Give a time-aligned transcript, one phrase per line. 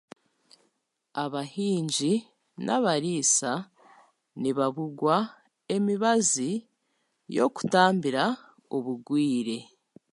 [1.23, 2.13] Abahingi
[2.65, 3.51] n'abariisa
[4.41, 5.15] nibabugwa
[5.75, 6.49] emibazi
[7.35, 8.23] y'okutambira
[8.75, 9.57] obugwire